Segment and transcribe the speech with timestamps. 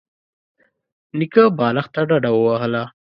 [1.17, 2.83] نيکه بالښت ته ډډه ووهله.